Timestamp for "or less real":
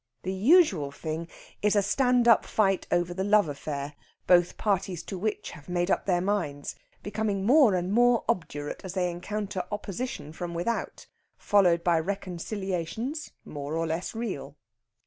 13.77-14.55